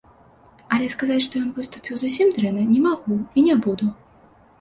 [0.77, 3.91] Але сказаць, што ён выступіў зусім дрэнна, не магу і не буду.